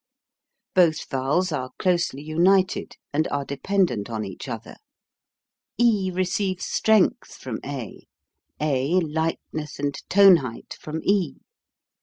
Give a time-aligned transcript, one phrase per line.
[0.73, 4.77] Both vowels are closely united and are dependent on each other.
[5.77, 8.07] e receives strength from a;
[8.59, 11.35] a lightness and tone height from e.